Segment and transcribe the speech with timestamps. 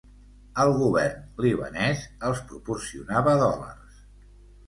[0.61, 4.01] El govern libanès els proporcionava dòlars.